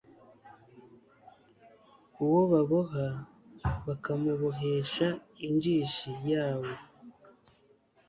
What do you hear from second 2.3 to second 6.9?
baboha bakamubohesha injishi yawo